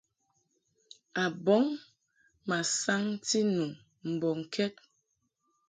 [1.21, 1.63] A bɔŋ
[2.47, 3.65] ma saŋti nu
[4.11, 4.73] mbɔŋkɛd.